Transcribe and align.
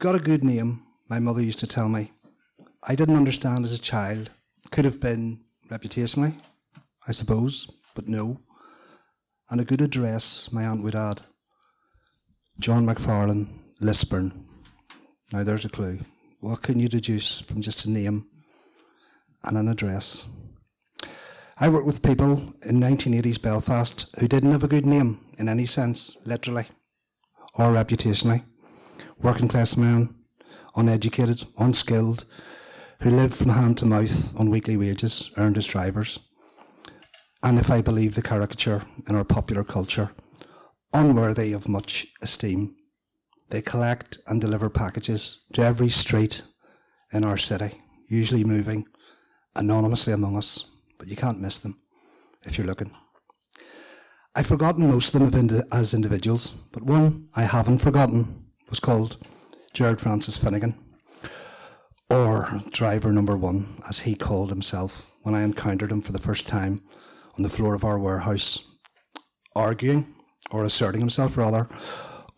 got 0.00 0.14
a 0.14 0.18
good 0.18 0.42
name, 0.42 0.82
my 1.10 1.20
mother 1.20 1.42
used 1.42 1.58
to 1.58 1.66
tell 1.66 1.88
me. 1.88 2.10
I 2.82 2.94
didn't 2.94 3.18
understand 3.18 3.66
as 3.66 3.72
a 3.72 3.78
child. 3.78 4.30
Could 4.70 4.86
have 4.86 4.98
been 4.98 5.40
reputationally, 5.68 6.40
I 7.06 7.12
suppose, 7.12 7.70
but 7.94 8.08
no. 8.08 8.40
And 9.50 9.60
a 9.60 9.64
good 9.64 9.82
address, 9.82 10.50
my 10.52 10.64
aunt 10.64 10.82
would 10.82 10.94
add. 10.94 11.20
John 12.58 12.86
McFarlane, 12.86 13.48
Lisburn. 13.80 14.46
Now 15.32 15.44
there's 15.44 15.66
a 15.66 15.68
clue. 15.68 15.98
What 16.40 16.62
can 16.62 16.80
you 16.80 16.88
deduce 16.88 17.42
from 17.42 17.60
just 17.60 17.84
a 17.84 17.90
name 17.90 18.26
and 19.44 19.58
an 19.58 19.68
address? 19.68 20.28
I 21.58 21.68
worked 21.68 21.86
with 21.86 22.02
people 22.02 22.54
in 22.62 22.80
1980s 22.80 23.42
Belfast 23.42 24.14
who 24.18 24.28
didn't 24.28 24.52
have 24.52 24.64
a 24.64 24.68
good 24.68 24.86
name 24.86 25.20
in 25.36 25.46
any 25.46 25.66
sense, 25.66 26.16
literally, 26.24 26.68
or 27.54 27.66
reputationally. 27.66 28.44
Working 29.22 29.48
class 29.48 29.76
men, 29.76 30.14
uneducated, 30.76 31.46
unskilled, 31.58 32.24
who 33.00 33.10
lived 33.10 33.34
from 33.34 33.50
hand 33.50 33.76
to 33.78 33.86
mouth 33.86 34.38
on 34.38 34.50
weekly 34.50 34.76
wages, 34.76 35.30
earned 35.36 35.58
as 35.58 35.66
drivers. 35.66 36.18
And 37.42 37.58
if 37.58 37.70
I 37.70 37.82
believe 37.82 38.14
the 38.14 38.22
caricature 38.22 38.82
in 39.08 39.14
our 39.14 39.24
popular 39.24 39.64
culture, 39.64 40.10
unworthy 40.92 41.52
of 41.52 41.68
much 41.68 42.06
esteem. 42.22 42.76
They 43.50 43.62
collect 43.62 44.18
and 44.26 44.40
deliver 44.40 44.70
packages 44.70 45.42
to 45.52 45.62
every 45.62 45.88
street 45.88 46.42
in 47.12 47.24
our 47.24 47.36
city, 47.36 47.80
usually 48.08 48.44
moving 48.44 48.86
anonymously 49.56 50.12
among 50.12 50.36
us, 50.36 50.64
but 50.98 51.08
you 51.08 51.16
can't 51.16 51.40
miss 51.40 51.58
them 51.58 51.78
if 52.44 52.56
you're 52.56 52.66
looking. 52.66 52.92
I've 54.34 54.46
forgotten 54.46 54.88
most 54.88 55.14
of 55.14 55.32
them 55.32 55.62
as 55.72 55.92
individuals, 55.92 56.52
but 56.72 56.84
one 56.84 57.28
I 57.34 57.42
haven't 57.42 57.78
forgotten 57.78 58.46
was 58.70 58.80
called 58.80 59.16
Gerard 59.74 60.00
Francis 60.00 60.36
Finnegan, 60.36 60.74
or 62.08 62.62
driver 62.70 63.12
number 63.12 63.36
one, 63.36 63.82
as 63.88 63.98
he 64.00 64.14
called 64.14 64.48
himself 64.48 65.12
when 65.22 65.34
I 65.34 65.42
encountered 65.42 65.92
him 65.92 66.00
for 66.00 66.12
the 66.12 66.18
first 66.18 66.48
time 66.48 66.82
on 67.36 67.42
the 67.42 67.48
floor 67.48 67.74
of 67.74 67.84
our 67.84 67.98
warehouse, 67.98 68.58
arguing, 69.54 70.14
or 70.50 70.64
asserting 70.64 71.00
himself 71.00 71.36
rather, 71.36 71.68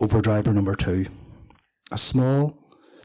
over 0.00 0.20
driver 0.20 0.52
number 0.52 0.74
two. 0.74 1.06
A 1.90 1.98
small, 1.98 2.58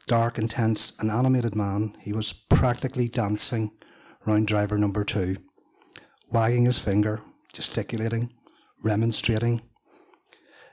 dark, 0.07 0.37
intense, 0.37 0.93
and 0.99 1.11
animated 1.11 1.55
man, 1.55 1.95
he 2.01 2.13
was 2.13 2.33
practically 2.33 3.09
dancing 3.09 3.71
round 4.25 4.47
driver 4.47 4.77
number 4.77 5.03
two, 5.03 5.37
wagging 6.31 6.65
his 6.65 6.79
finger, 6.79 7.21
gesticulating, 7.53 8.33
remonstrating. 8.81 9.61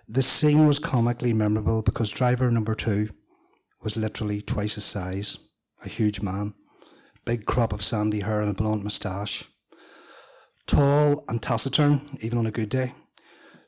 This 0.07 0.27
scene 0.27 0.67
was 0.67 0.79
comically 0.79 1.33
memorable 1.33 1.81
because 1.81 2.11
driver 2.11 2.51
number 2.51 2.75
two 2.75 3.09
was 3.83 3.97
literally 3.97 4.43
twice 4.43 4.75
his 4.75 4.85
size, 4.85 5.39
a 5.83 5.89
huge 5.89 6.21
man, 6.21 6.53
big 7.25 7.47
crop 7.47 7.73
of 7.73 7.83
sandy 7.83 8.21
hair 8.21 8.43
and 8.43 8.51
a 8.51 8.55
blonde 8.55 8.85
moustache. 8.85 9.45
Tall 10.67 11.25
and 11.29 11.43
taciturn, 11.43 12.19
even 12.21 12.39
on 12.39 12.47
a 12.47 12.51
good 12.51 12.69
day, 12.69 12.93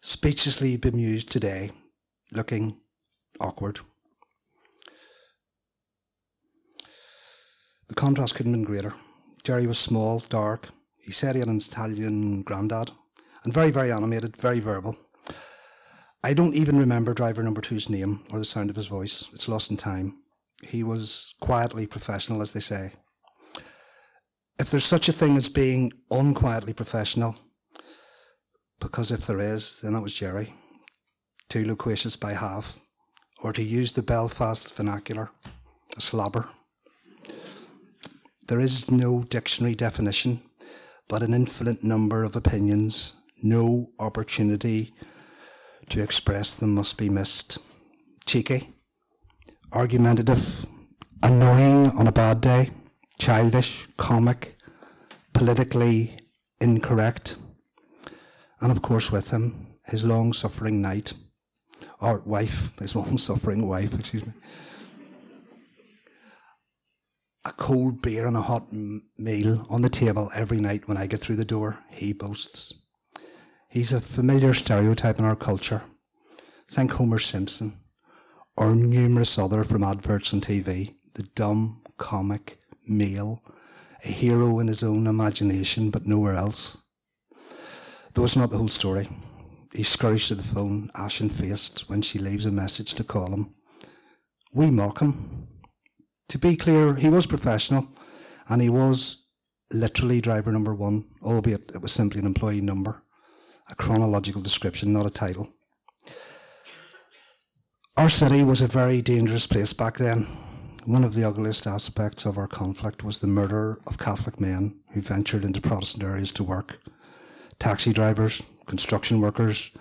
speechlessly 0.02 0.76
bemused 0.76 1.30
today, 1.30 1.72
looking 2.32 2.80
awkward. 3.40 3.80
The 7.88 7.94
contrast 7.94 8.34
couldn't 8.34 8.52
have 8.52 8.60
been 8.60 8.66
greater. 8.66 8.94
Jerry 9.42 9.66
was 9.66 9.78
small, 9.78 10.18
dark. 10.28 10.68
He 10.98 11.12
said 11.12 11.34
he 11.34 11.38
had 11.38 11.48
an 11.48 11.58
Italian 11.58 12.42
granddad, 12.42 12.90
and 13.44 13.54
very, 13.54 13.70
very 13.70 13.90
animated, 13.90 14.36
very 14.36 14.60
verbal. 14.60 14.96
I 16.22 16.34
don't 16.34 16.54
even 16.54 16.78
remember 16.78 17.14
driver 17.14 17.42
number 17.42 17.60
two's 17.60 17.88
name 17.88 18.24
or 18.30 18.38
the 18.38 18.44
sound 18.44 18.70
of 18.70 18.76
his 18.76 18.88
voice. 18.88 19.28
It's 19.32 19.48
lost 19.48 19.70
in 19.70 19.76
time. 19.76 20.18
He 20.62 20.82
was 20.82 21.34
quietly 21.40 21.86
professional, 21.86 22.42
as 22.42 22.52
they 22.52 22.60
say. 22.60 22.92
If 24.58 24.70
there's 24.70 24.84
such 24.84 25.08
a 25.08 25.12
thing 25.12 25.36
as 25.36 25.48
being 25.48 25.92
unquietly 26.10 26.72
professional, 26.72 27.36
because 28.80 29.10
if 29.10 29.26
there 29.26 29.38
is, 29.38 29.80
then 29.80 29.92
that 29.92 30.02
was 30.02 30.14
Jerry. 30.14 30.54
Too 31.48 31.64
loquacious 31.64 32.16
by 32.16 32.32
half, 32.32 32.80
or 33.42 33.52
to 33.52 33.62
use 33.62 33.92
the 33.92 34.02
Belfast 34.02 34.74
vernacular, 34.74 35.30
a 35.96 36.00
slobber. 36.00 36.48
There 38.48 38.60
is 38.60 38.90
no 38.90 39.22
dictionary 39.22 39.74
definition, 39.74 40.40
but 41.08 41.22
an 41.22 41.34
infinite 41.34 41.84
number 41.84 42.24
of 42.24 42.34
opinions. 42.34 43.14
No 43.42 43.90
opportunity 43.98 44.94
to 45.90 46.02
express 46.02 46.54
them 46.54 46.74
must 46.74 46.96
be 46.98 47.08
missed. 47.08 47.58
Cheeky, 48.24 48.74
argumentative, 49.72 50.66
annoying 51.22 51.90
on 51.90 52.06
a 52.06 52.12
bad 52.12 52.40
day, 52.40 52.70
childish, 53.18 53.86
comic, 53.96 54.56
politically 55.32 56.18
incorrect, 56.60 57.36
and 58.60 58.72
of 58.72 58.82
course 58.82 59.12
with 59.12 59.30
him, 59.30 59.66
his 59.86 60.04
long 60.04 60.32
suffering 60.32 60.80
knight, 60.80 61.12
or 62.00 62.20
wife, 62.20 62.76
his 62.78 62.94
long 62.96 63.18
suffering 63.18 63.66
wife, 63.68 63.94
excuse 63.94 64.26
me. 64.26 64.32
A 67.44 67.52
cold 67.52 68.02
beer 68.02 68.26
and 68.26 68.36
a 68.36 68.42
hot 68.42 68.72
meal 69.16 69.66
on 69.70 69.82
the 69.82 69.88
table 69.88 70.32
every 70.34 70.58
night 70.58 70.88
when 70.88 70.96
I 70.96 71.06
get 71.06 71.20
through 71.20 71.36
the 71.36 71.44
door, 71.44 71.78
he 71.90 72.12
boasts. 72.12 72.74
He's 73.68 73.92
a 73.92 74.00
familiar 74.00 74.54
stereotype 74.54 75.18
in 75.18 75.24
our 75.24 75.36
culture. 75.36 75.82
Think 76.70 76.92
Homer 76.92 77.18
Simpson, 77.18 77.78
or 78.56 78.74
numerous 78.74 79.38
other 79.38 79.64
from 79.64 79.82
adverts 79.82 80.32
on 80.32 80.40
TV. 80.40 80.94
The 81.14 81.24
dumb, 81.34 81.82
comic, 81.98 82.60
male, 82.88 83.42
a 84.04 84.08
hero 84.08 84.60
in 84.60 84.68
his 84.68 84.82
own 84.82 85.06
imagination, 85.06 85.90
but 85.90 86.06
nowhere 86.06 86.34
else. 86.34 86.78
Though 88.14 88.24
it's 88.24 88.36
not 88.36 88.50
the 88.50 88.58
whole 88.58 88.68
story. 88.68 89.08
He 89.72 89.82
scurries 89.82 90.28
to 90.28 90.36
the 90.36 90.42
phone, 90.42 90.90
ashen 90.94 91.28
faced, 91.28 91.88
when 91.88 92.02
she 92.02 92.18
leaves 92.18 92.46
a 92.46 92.50
message 92.50 92.94
to 92.94 93.04
call 93.04 93.32
him. 93.32 93.54
We 94.54 94.70
mock 94.70 95.00
him. 95.00 95.48
To 96.28 96.38
be 96.38 96.56
clear, 96.56 96.94
he 96.94 97.08
was 97.08 97.26
professional, 97.26 97.88
and 98.48 98.62
he 98.62 98.68
was 98.68 99.26
literally 99.72 100.20
driver 100.20 100.52
number 100.52 100.74
one, 100.74 101.04
albeit 101.22 101.72
it 101.74 101.82
was 101.82 101.92
simply 101.92 102.20
an 102.20 102.26
employee 102.26 102.60
number 102.60 103.02
a 103.68 103.74
chronological 103.74 104.40
description, 104.42 104.92
not 104.92 105.06
a 105.06 105.10
title. 105.10 105.48
Our 107.96 108.08
city 108.08 108.42
was 108.42 108.60
a 108.60 108.66
very 108.66 109.00
dangerous 109.00 109.46
place 109.46 109.72
back 109.72 109.96
then. 109.96 110.26
One 110.84 111.02
of 111.02 111.14
the 111.14 111.24
ugliest 111.24 111.66
aspects 111.66 112.26
of 112.26 112.38
our 112.38 112.46
conflict 112.46 113.02
was 113.02 113.18
the 113.18 113.26
murder 113.26 113.80
of 113.86 113.98
Catholic 113.98 114.38
men 114.38 114.78
who 114.92 115.00
ventured 115.00 115.44
into 115.44 115.60
Protestant 115.60 116.04
areas 116.04 116.30
to 116.32 116.44
work. 116.44 116.78
Taxi 117.58 117.92
drivers, 117.92 118.42
construction 118.66 119.20
workers, 119.20 119.72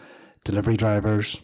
delivery 0.44 0.78
drivers, 0.78 1.42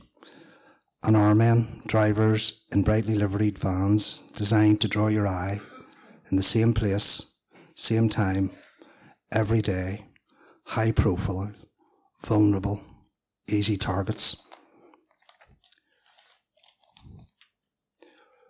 and 1.03 1.17
our 1.17 1.35
men, 1.35 1.81
drivers 1.87 2.63
in 2.71 2.83
brightly 2.83 3.15
liveried 3.15 3.57
vans 3.57 4.23
designed 4.35 4.79
to 4.81 4.87
draw 4.87 5.07
your 5.07 5.27
eye 5.27 5.59
in 6.29 6.37
the 6.37 6.43
same 6.43 6.73
place, 6.73 7.33
same 7.75 8.07
time, 8.07 8.51
every 9.31 9.61
day, 9.61 10.05
high 10.65 10.91
profile, 10.91 11.51
vulnerable, 12.25 12.81
easy 13.47 13.77
targets. 13.77 14.43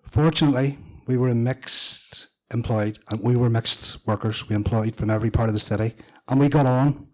Fortunately, 0.10 0.78
we 1.08 1.18
were 1.18 1.30
a 1.30 1.36
mixed 1.36 2.28
employed 2.54 3.00
and 3.10 3.22
we 3.22 3.36
were 3.36 3.50
mixed 3.50 4.06
workers. 4.06 4.50
We 4.50 4.56
employed 4.56 4.96
from 4.96 5.10
every 5.10 5.32
part 5.32 5.50
of 5.50 5.54
the 5.54 5.60
city 5.60 5.96
and 6.28 6.40
we 6.40 6.50
got 6.50 6.66
on 6.66 7.08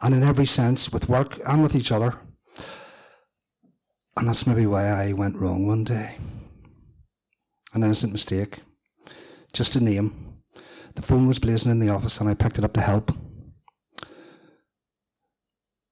and 0.00 0.14
in 0.14 0.22
every 0.22 0.46
sense 0.46 0.92
with 0.92 1.08
work 1.08 1.38
and 1.46 1.62
with 1.62 1.76
each 1.76 1.92
other. 1.92 2.18
And 4.16 4.28
that's 4.28 4.46
maybe 4.46 4.66
why 4.66 4.86
I 4.88 5.12
went 5.12 5.36
wrong 5.36 5.66
one 5.66 5.84
day. 5.84 6.16
An 7.72 7.84
innocent 7.84 8.12
mistake. 8.12 8.58
Just 9.52 9.76
a 9.76 9.80
name. 9.82 10.40
The 10.94 11.02
phone 11.02 11.26
was 11.26 11.38
blazing 11.38 11.70
in 11.70 11.78
the 11.78 11.88
office 11.88 12.20
and 12.20 12.28
I 12.28 12.34
picked 12.34 12.58
it 12.58 12.64
up 12.64 12.74
to 12.74 12.80
help. 12.80 13.12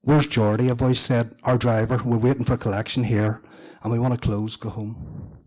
Where's 0.03 0.25
Geordie? 0.25 0.69
A 0.69 0.73
voice 0.73 0.99
said, 0.99 1.35
Our 1.43 1.59
driver, 1.59 2.01
we're 2.03 2.17
waiting 2.17 2.43
for 2.43 2.57
collection 2.57 3.03
here 3.03 3.43
and 3.83 3.91
we 3.91 3.99
want 3.99 4.13
to 4.13 4.19
close, 4.19 4.55
go 4.55 4.69
home. 4.69 5.37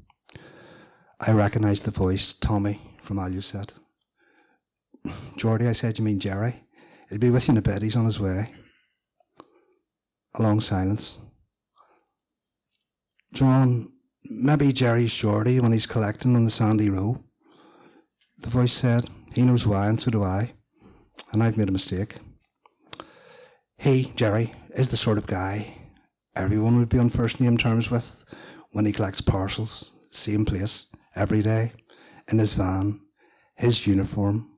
I 1.21 1.33
recognised 1.33 1.85
the 1.85 1.91
voice, 1.91 2.33
Tommy 2.33 2.81
from 3.03 3.19
Alu 3.19 3.41
said. 3.41 3.73
Geordie, 5.37 5.67
I 5.67 5.73
said, 5.73 5.99
You 5.99 6.05
mean 6.05 6.21
Jerry? 6.21 6.65
He'll 7.09 7.19
be 7.19 7.31
with 7.31 7.49
you 7.49 7.53
in 7.53 7.59
a 7.59 7.63
bit, 7.63 7.83
he's 7.83 7.97
on 7.97 8.05
his 8.05 8.21
way. 8.21 8.53
A 10.37 10.43
long 10.43 10.61
silence. 10.61 11.19
John, 13.33 13.93
maybe 14.25 14.73
Jerry's 14.73 15.15
Geordie 15.15 15.59
when 15.59 15.73
he's 15.73 15.87
collecting 15.87 16.37
on 16.37 16.45
the 16.45 16.51
Sandy 16.51 16.91
Row. 16.91 17.25
The 18.39 18.51
voice 18.51 18.73
said, 18.73 19.09
He 19.33 19.43
knows 19.43 19.67
why, 19.67 19.89
and 19.89 20.01
so 20.01 20.13
do 20.13 20.23
I. 20.23 20.53
And 21.33 21.43
I've 21.43 21.57
made 21.57 21.69
a 21.69 21.73
mistake. 21.73 22.19
He, 23.85 24.11
Jerry, 24.17 24.51
is 24.75 24.89
the 24.89 24.97
sort 24.97 25.19
of 25.19 25.27
guy 25.27 25.75
everyone 26.35 26.79
would 26.79 26.89
be 26.89 26.99
on 26.99 27.11
first 27.11 27.39
name 27.39 27.59
terms 27.59 27.91
with 27.91 28.25
when 28.73 28.87
he 28.87 28.93
collects 28.93 29.21
parcels, 29.21 29.93
same 30.09 30.47
place, 30.47 30.87
every 31.15 31.43
day, 31.43 31.71
in 32.29 32.39
his 32.39 32.55
van, 32.55 32.99
his 33.57 33.87
uniform. 33.87 34.49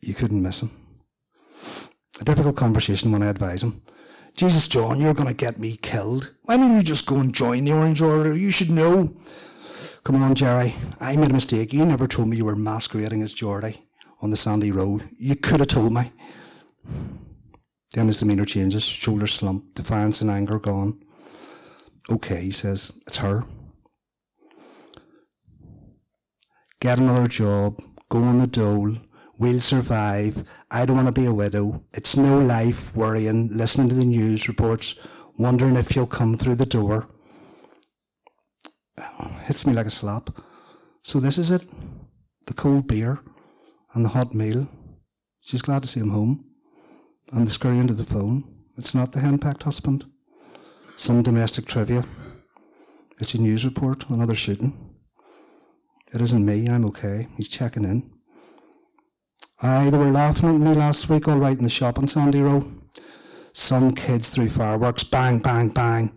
You 0.00 0.12
couldn't 0.12 0.42
miss 0.42 0.60
him. 0.60 0.72
A 2.20 2.24
difficult 2.24 2.56
conversation 2.56 3.12
when 3.12 3.22
I 3.22 3.28
advise 3.28 3.62
him. 3.62 3.80
Jesus, 4.34 4.66
John, 4.66 5.00
you're 5.00 5.14
going 5.14 5.28
to 5.28 5.32
get 5.32 5.60
me 5.60 5.76
killed. 5.76 6.34
Why 6.42 6.56
don't 6.56 6.74
you 6.74 6.82
just 6.82 7.06
go 7.06 7.20
and 7.20 7.32
join 7.32 7.64
the 7.64 7.74
Orange 7.74 8.02
Order? 8.02 8.36
You 8.36 8.50
should 8.50 8.70
know. 8.70 9.14
Come 10.02 10.20
on, 10.20 10.34
Jerry. 10.34 10.74
I 10.98 11.14
made 11.14 11.30
a 11.30 11.32
mistake. 11.32 11.72
You 11.72 11.86
never 11.86 12.08
told 12.08 12.26
me 12.26 12.38
you 12.38 12.46
were 12.46 12.56
masquerading 12.56 13.22
as 13.22 13.34
Geordie 13.34 13.86
on 14.20 14.30
the 14.30 14.36
Sandy 14.36 14.72
Row. 14.72 15.00
You 15.16 15.36
could 15.36 15.60
have 15.60 15.68
told 15.68 15.92
me. 15.92 16.10
Then 17.96 18.08
his 18.08 18.18
demeanour 18.18 18.44
changes, 18.44 18.84
shoulders 18.84 19.32
slump, 19.32 19.74
defiance 19.74 20.20
and 20.20 20.30
anger 20.30 20.58
gone. 20.58 21.02
Okay, 22.10 22.42
he 22.42 22.50
says, 22.50 22.92
it's 23.06 23.16
her. 23.16 23.42
Get 26.78 26.98
another 26.98 27.26
job, 27.26 27.80
go 28.10 28.22
on 28.22 28.38
the 28.38 28.46
dole, 28.46 28.96
we'll 29.38 29.62
survive. 29.62 30.44
I 30.70 30.84
don't 30.84 30.96
want 30.96 31.08
to 31.08 31.20
be 31.20 31.24
a 31.24 31.32
widow. 31.32 31.82
It's 31.94 32.18
no 32.18 32.38
life 32.38 32.94
worrying, 32.94 33.48
listening 33.48 33.88
to 33.88 33.94
the 33.94 34.04
news 34.04 34.46
reports, 34.46 34.96
wondering 35.38 35.76
if 35.76 35.96
you'll 35.96 36.06
come 36.06 36.36
through 36.36 36.56
the 36.56 36.66
door. 36.66 37.08
Hits 39.44 39.66
me 39.66 39.72
like 39.72 39.86
a 39.86 39.90
slap. 39.90 40.28
So 41.02 41.18
this 41.18 41.38
is 41.38 41.50
it 41.50 41.66
the 42.46 42.52
cold 42.52 42.88
beer 42.88 43.20
and 43.94 44.04
the 44.04 44.10
hot 44.10 44.34
meal. 44.34 44.68
She's 45.40 45.62
glad 45.62 45.80
to 45.80 45.88
see 45.88 46.00
him 46.00 46.10
home. 46.10 46.44
And 47.32 47.46
the 47.46 47.50
scurry 47.50 47.78
into 47.78 47.94
the 47.94 48.04
phone. 48.04 48.44
It's 48.76 48.94
not 48.94 49.12
the 49.12 49.20
henpecked 49.20 49.64
husband. 49.64 50.04
Some 50.96 51.22
domestic 51.22 51.66
trivia. 51.66 52.04
It's 53.18 53.34
a 53.34 53.40
news 53.40 53.64
report, 53.64 54.08
another 54.08 54.34
shooting. 54.34 54.94
It 56.12 56.20
isn't 56.20 56.44
me, 56.44 56.68
I'm 56.68 56.84
okay. 56.86 57.28
He's 57.36 57.48
checking 57.48 57.84
in. 57.84 58.10
Aye, 59.62 59.90
they 59.90 59.98
were 59.98 60.10
laughing 60.10 60.50
at 60.50 60.60
me 60.60 60.74
last 60.74 61.08
week, 61.08 61.26
all 61.26 61.38
right, 61.38 61.56
in 61.56 61.64
the 61.64 61.70
shop 61.70 61.98
on 61.98 62.06
Sandy 62.06 62.40
Row. 62.40 62.70
Some 63.52 63.94
kids 63.94 64.28
threw 64.28 64.48
fireworks, 64.48 65.02
bang, 65.02 65.38
bang, 65.38 65.70
bang. 65.70 66.12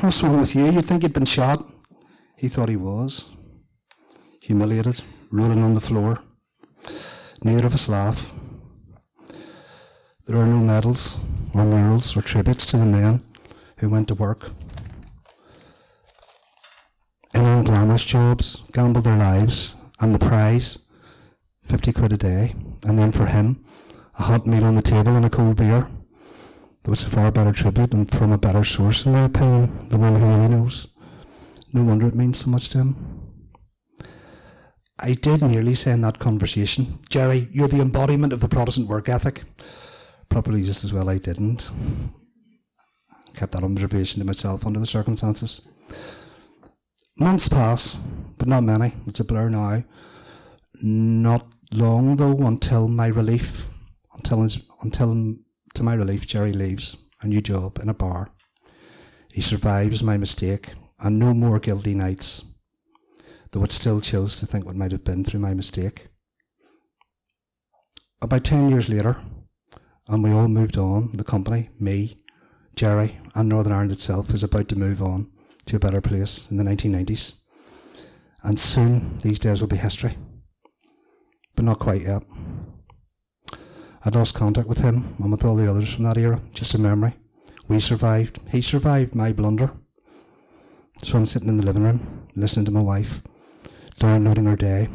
What's 0.00 0.22
wrong 0.22 0.40
with 0.40 0.54
you? 0.54 0.70
You'd 0.70 0.84
think 0.84 1.02
you'd 1.02 1.14
been 1.14 1.24
shot. 1.24 1.68
He 2.36 2.48
thought 2.48 2.68
he 2.68 2.76
was. 2.76 3.30
Humiliated, 4.42 5.02
rolling 5.30 5.62
on 5.62 5.74
the 5.74 5.80
floor. 5.80 6.22
Neither 7.42 7.66
of 7.66 7.74
us 7.74 7.88
laugh. 7.88 8.32
There 10.26 10.36
are 10.36 10.46
no 10.46 10.58
medals 10.58 11.20
or 11.54 11.64
murals 11.64 12.16
or 12.16 12.22
tributes 12.22 12.66
to 12.66 12.76
the 12.76 12.86
men 12.86 13.22
who 13.78 13.88
went 13.88 14.08
to 14.08 14.14
work 14.14 14.50
in 17.34 17.42
unglamorous 17.42 18.04
jobs, 18.06 18.62
gambled 18.72 19.04
their 19.04 19.16
lives, 19.16 19.74
and 20.00 20.14
the 20.14 20.18
prize 20.18 20.78
50 21.64 21.92
quid 21.92 22.12
a 22.12 22.16
day, 22.16 22.54
and 22.84 22.98
then 22.98 23.12
for 23.12 23.26
him, 23.26 23.64
a 24.18 24.22
hot 24.22 24.46
meal 24.46 24.64
on 24.64 24.74
the 24.74 24.82
table 24.82 25.16
and 25.16 25.24
a 25.24 25.30
cold 25.30 25.56
beer. 25.56 25.88
That 26.82 26.90
was 26.90 27.02
a 27.02 27.10
far 27.10 27.30
better 27.30 27.52
tribute 27.52 27.92
and 27.92 28.10
from 28.10 28.32
a 28.32 28.38
better 28.38 28.64
source, 28.64 29.06
in 29.06 29.12
my 29.12 29.24
opinion, 29.24 29.88
the 29.88 29.98
one 29.98 30.16
who 30.16 30.26
really 30.26 30.48
knows. 30.48 30.88
No 31.72 31.82
wonder 31.82 32.06
it 32.06 32.14
means 32.14 32.38
so 32.38 32.50
much 32.50 32.68
to 32.70 32.78
him. 32.78 32.96
I 34.98 35.12
did 35.12 35.42
nearly 35.42 35.74
say 35.74 35.92
in 35.92 36.02
that 36.02 36.18
conversation, 36.18 36.98
Jerry, 37.08 37.48
you're 37.52 37.68
the 37.68 37.80
embodiment 37.80 38.32
of 38.32 38.40
the 38.40 38.48
Protestant 38.48 38.88
work 38.88 39.08
ethic. 39.08 39.44
Probably 40.30 40.62
just 40.62 40.84
as 40.84 40.92
well 40.92 41.10
I 41.10 41.18
didn't. 41.18 41.70
Kept 43.34 43.52
that 43.52 43.64
observation 43.64 44.20
to 44.20 44.26
myself 44.26 44.66
under 44.66 44.80
the 44.80 44.86
circumstances. 44.86 45.60
Months 47.18 47.48
pass, 47.48 48.00
but 48.38 48.48
not 48.48 48.62
many. 48.62 48.94
It's 49.06 49.20
a 49.20 49.24
blur 49.24 49.50
now. 49.50 49.84
Not 50.82 51.46
long 51.72 52.16
though 52.16 52.46
until 52.46 52.88
my 52.88 53.08
relief, 53.08 53.66
until 54.14 54.48
until 54.82 55.36
to 55.74 55.82
my 55.82 55.94
relief, 55.94 56.26
Jerry 56.26 56.52
leaves 56.52 56.96
a 57.20 57.26
new 57.26 57.40
job 57.40 57.78
in 57.82 57.88
a 57.88 57.94
bar. 57.94 58.30
He 59.32 59.40
survives 59.40 60.02
my 60.02 60.16
mistake 60.16 60.72
and 60.98 61.18
no 61.18 61.34
more 61.34 61.58
guilty 61.60 61.94
nights, 61.94 62.44
though 63.50 63.64
it 63.64 63.72
still 63.72 64.00
chills 64.00 64.38
to 64.40 64.46
think 64.46 64.64
what 64.64 64.76
might 64.76 64.92
have 64.92 65.04
been 65.04 65.24
through 65.24 65.40
my 65.40 65.54
mistake. 65.54 66.08
About 68.22 68.44
ten 68.44 68.70
years 68.70 68.88
later, 68.88 69.16
and 70.10 70.22
we 70.22 70.32
all 70.32 70.48
moved 70.48 70.76
on, 70.76 71.10
the 71.14 71.24
company, 71.24 71.70
me, 71.78 72.18
Jerry, 72.76 73.18
and 73.34 73.48
Northern 73.48 73.72
Ireland 73.72 73.92
itself 73.92 74.34
is 74.34 74.42
about 74.42 74.68
to 74.68 74.76
move 74.76 75.00
on 75.00 75.30
to 75.66 75.76
a 75.76 75.80
better 75.80 76.00
place 76.00 76.50
in 76.50 76.56
the 76.58 76.64
1990s. 76.64 77.36
And 78.42 78.58
soon 78.58 79.18
these 79.18 79.38
days 79.38 79.60
will 79.60 79.68
be 79.68 79.76
history 79.76 80.16
but 81.60 81.66
not 81.66 81.78
quite 81.78 82.00
yet. 82.00 82.22
I'd 84.02 84.14
lost 84.14 84.34
contact 84.34 84.66
with 84.66 84.78
him 84.78 85.14
and 85.18 85.30
with 85.30 85.44
all 85.44 85.56
the 85.56 85.70
others 85.70 85.92
from 85.92 86.04
that 86.04 86.16
era, 86.16 86.40
just 86.54 86.72
a 86.72 86.78
memory. 86.78 87.12
We 87.68 87.80
survived. 87.80 88.40
He 88.50 88.62
survived 88.62 89.14
my 89.14 89.32
blunder. 89.32 89.70
So 91.02 91.18
I'm 91.18 91.26
sitting 91.26 91.48
in 91.48 91.58
the 91.58 91.66
living 91.66 91.82
room, 91.82 92.28
listening 92.34 92.64
to 92.64 92.70
my 92.70 92.80
wife, 92.80 93.22
downloading 93.98 94.46
her 94.46 94.56
day. 94.56 94.88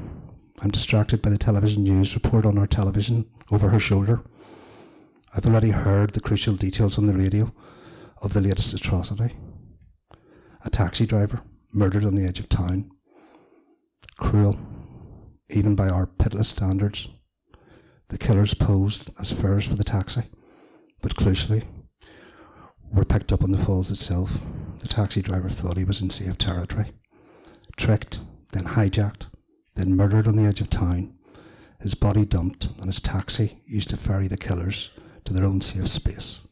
I'm 0.60 0.72
distracted 0.72 1.22
by 1.22 1.30
the 1.30 1.38
television 1.38 1.84
news 1.84 2.16
report 2.16 2.48
on 2.48 2.58
our 2.58 2.66
television 2.66 3.30
over 3.52 3.70
her 3.70 3.80
shoulder. 3.80 4.24
I've 5.38 5.46
already 5.46 5.72
heard 5.72 6.12
the 6.12 6.22
crucial 6.22 6.56
details 6.56 6.98
on 6.98 7.08
the 7.08 7.14
radio 7.14 7.52
of 8.22 8.32
the 8.32 8.40
latest 8.40 8.74
atrocity. 8.74 9.36
A 10.64 10.70
taxi 10.70 11.06
driver 11.06 11.42
murdered 11.74 12.06
on 12.06 12.16
the 12.16 12.24
edge 12.24 12.40
of 12.40 12.48
town. 12.48 12.90
Cruel, 14.18 14.58
even 15.50 15.76
by 15.76 15.90
our 15.90 16.08
pitiless 16.08 16.48
standards. 16.48 17.10
The 18.08 18.18
killers 18.18 18.54
posed 18.54 19.10
as 19.20 19.34
fares 19.34 19.66
for 19.66 19.76
the 19.76 19.84
taxi, 19.84 20.24
but 21.02 21.18
crucially, 21.18 21.66
were 22.90 23.04
picked 23.04 23.34
up 23.34 23.44
on 23.44 23.52
the 23.52 23.58
Falls 23.58 23.92
itself. 23.92 24.40
The 24.80 24.88
taxi 24.88 25.22
driver 25.22 25.50
thought 25.50 25.76
he 25.76 25.84
was 25.84 26.00
in 26.00 26.12
safe 26.12 26.38
territory. 26.38 26.94
Tricked, 27.76 28.22
then 28.54 28.64
hijacked, 28.64 29.26
then 29.74 29.98
murdered 29.98 30.30
on 30.30 30.38
the 30.38 30.46
edge 30.46 30.62
of 30.62 30.70
town, 30.70 31.14
his 31.82 31.94
body 31.94 32.26
dumped, 32.26 32.70
and 32.78 32.86
his 32.86 33.02
taxi 33.02 33.62
used 33.66 33.90
to 33.90 33.98
ferry 33.98 34.30
the 34.30 34.38
killers 34.38 34.92
to 35.26 35.34
their 35.34 35.46
own 35.46 35.62
safe 35.62 35.88
space. 35.88 36.48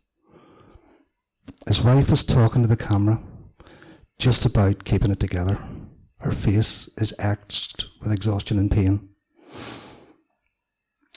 His 1.67 1.81
wife 1.81 2.11
is 2.11 2.23
talking 2.23 2.61
to 2.61 2.67
the 2.67 2.77
camera, 2.77 3.21
just 4.19 4.45
about 4.45 4.83
keeping 4.83 5.11
it 5.11 5.19
together 5.19 5.59
her 6.23 6.31
face 6.31 6.89
is 6.97 7.13
etched 7.19 7.85
with 8.01 8.13
exhaustion 8.13 8.57
and 8.57 8.71
pain. 8.71 9.09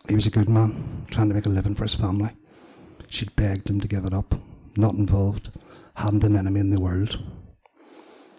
He 0.09 0.17
was 0.17 0.27
a 0.27 0.31
good 0.31 0.49
man, 0.49 1.07
trying 1.11 1.29
to 1.29 1.35
make 1.35 1.47
a 1.47 1.49
living 1.49 1.77
for 1.77 1.85
his 1.85 1.95
family. 1.95 2.31
She'd 3.09 3.37
begged 3.37 3.71
him 3.71 3.81
to 3.81 3.87
give 3.87 4.05
it 4.05 4.13
up, 4.13 4.35
not 4.77 4.95
involved, 4.95 5.53
hadn't 5.95 6.25
an 6.25 6.35
enemy 6.35 6.59
in 6.59 6.71
the 6.71 6.81
world. 6.81 7.21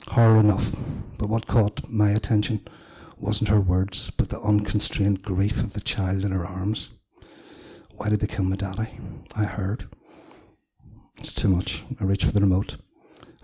Horror 0.10 0.42
enough, 0.42 0.76
but 1.18 1.30
what 1.30 1.48
caught 1.48 1.88
my 1.90 2.10
attention 2.10 2.68
wasn't 3.18 3.50
her 3.50 3.62
words, 3.62 4.10
but 4.10 4.28
the 4.28 4.42
unconstrained 4.42 5.24
grief 5.24 5.64
of 5.64 5.72
the 5.72 5.80
child 5.80 6.26
in 6.26 6.32
her 6.32 6.46
arms. 6.46 6.90
Why 7.98 8.10
did 8.10 8.20
they 8.20 8.28
kill 8.28 8.46
my 8.46 8.56
daddy? 8.56 8.90
I 9.36 9.44
heard. 9.44 9.90
It's 11.18 11.34
too 11.34 11.50
much. 11.50 11.84
I 12.00 12.04
reach 12.04 12.26
for 12.26 12.32
the 12.32 12.42
remote. 12.42 12.78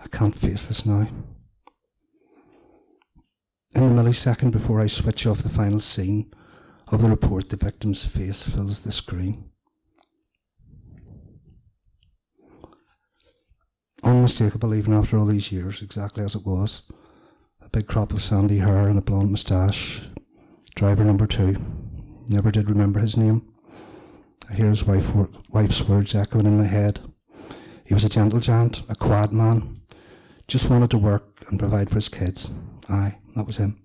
I 0.00 0.06
can't 0.06 0.34
face 0.34 0.66
this 0.66 0.86
now. 0.86 1.08
In 3.74 3.86
the 3.88 4.02
millisecond 4.02 4.52
before 4.52 4.80
I 4.80 4.86
switch 4.86 5.26
off 5.26 5.42
the 5.42 5.48
final 5.48 5.80
scene 5.80 6.32
of 6.92 7.02
the 7.02 7.10
report, 7.10 7.48
the 7.48 7.56
victim's 7.56 8.06
face 8.06 8.48
fills 8.48 8.80
the 8.80 8.92
screen. 8.92 9.50
Unmistakable, 14.04 14.74
even 14.74 14.94
after 14.94 15.18
all 15.18 15.26
these 15.26 15.50
years, 15.50 15.82
exactly 15.82 16.22
as 16.22 16.36
it 16.36 16.46
was. 16.46 16.82
A 17.60 17.68
big 17.70 17.88
crop 17.88 18.12
of 18.12 18.22
sandy 18.22 18.58
hair 18.58 18.86
and 18.88 18.98
a 18.98 19.02
blonde 19.02 19.32
moustache. 19.32 20.08
Driver 20.76 21.02
number 21.02 21.26
two. 21.26 21.56
Never 22.28 22.52
did 22.52 22.70
remember 22.70 23.00
his 23.00 23.16
name. 23.16 23.53
I 24.50 24.54
hear 24.54 24.68
his 24.68 24.84
wife, 24.84 25.10
wife's 25.50 25.82
words 25.88 26.14
echoing 26.14 26.46
in 26.46 26.58
my 26.58 26.64
head. 26.64 27.00
He 27.84 27.94
was 27.94 28.04
a 28.04 28.08
gentle 28.08 28.40
giant, 28.40 28.82
a 28.88 28.94
quad 28.94 29.32
man. 29.32 29.80
Just 30.48 30.70
wanted 30.70 30.90
to 30.90 30.98
work 30.98 31.44
and 31.48 31.58
provide 31.58 31.88
for 31.88 31.96
his 31.96 32.08
kids. 32.08 32.50
Aye, 32.88 33.16
that 33.34 33.46
was 33.46 33.56
him. 33.56 33.83